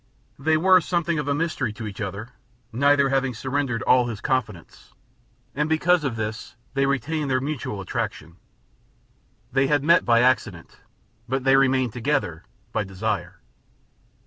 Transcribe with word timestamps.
They 0.39 0.57
were 0.57 0.81
something 0.81 1.19
of 1.19 1.27
a 1.27 1.35
mystery 1.35 1.71
to 1.73 1.85
each 1.85 2.01
other, 2.01 2.29
neither 2.73 3.09
having 3.09 3.35
surrendered 3.35 3.83
all 3.83 4.07
his 4.07 4.19
confidence, 4.19 4.93
and 5.53 5.69
because 5.69 6.03
of 6.03 6.15
this 6.15 6.55
they 6.73 6.87
retained 6.87 7.29
their 7.29 7.39
mutual 7.39 7.79
attraction. 7.81 8.37
They 9.51 9.67
had 9.67 9.83
met 9.83 10.03
by 10.03 10.21
accident, 10.23 10.79
but 11.29 11.43
they 11.43 11.55
remained 11.55 11.93
together 11.93 12.43
by 12.71 12.83
desire. 12.83 13.41